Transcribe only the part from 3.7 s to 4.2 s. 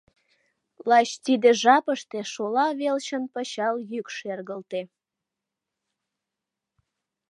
йӱк